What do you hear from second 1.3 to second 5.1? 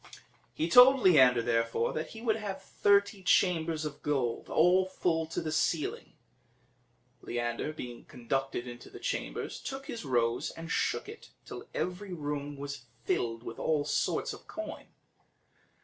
therefore, that he would have thirty chambers of gold, all